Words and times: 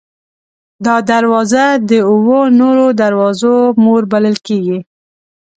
دا 0.85 0.95
دروازه 1.11 1.65
د 1.89 1.91
اوو 2.11 2.39
نورو 2.59 2.85
دروازو 3.01 3.53
مور 3.83 4.03
بلل 4.11 4.37
کېږي. 4.47 4.79